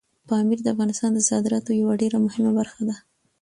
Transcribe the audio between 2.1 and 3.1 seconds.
مهمه برخه ده.